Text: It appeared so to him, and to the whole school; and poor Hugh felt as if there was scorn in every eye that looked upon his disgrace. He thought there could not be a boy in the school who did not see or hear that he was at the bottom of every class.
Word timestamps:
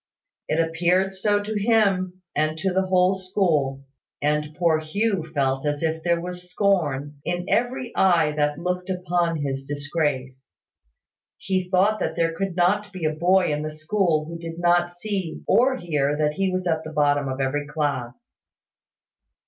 It 0.47 0.59
appeared 0.59 1.13
so 1.13 1.43
to 1.43 1.59
him, 1.63 2.23
and 2.35 2.57
to 2.57 2.73
the 2.73 2.87
whole 2.87 3.13
school; 3.13 3.85
and 4.19 4.55
poor 4.57 4.79
Hugh 4.79 5.23
felt 5.31 5.63
as 5.67 5.83
if 5.83 6.01
there 6.01 6.19
was 6.19 6.49
scorn 6.49 7.19
in 7.23 7.45
every 7.47 7.95
eye 7.95 8.31
that 8.31 8.57
looked 8.57 8.89
upon 8.89 9.43
his 9.43 9.63
disgrace. 9.63 10.53
He 11.37 11.69
thought 11.69 11.99
there 11.99 12.33
could 12.35 12.55
not 12.55 12.91
be 12.91 13.05
a 13.05 13.13
boy 13.13 13.53
in 13.53 13.61
the 13.61 13.69
school 13.69 14.25
who 14.25 14.39
did 14.39 14.57
not 14.57 14.89
see 14.91 15.43
or 15.47 15.75
hear 15.77 16.17
that 16.17 16.33
he 16.33 16.49
was 16.51 16.65
at 16.65 16.83
the 16.83 16.89
bottom 16.89 17.27
of 17.27 17.39
every 17.39 17.67
class. 17.67 18.31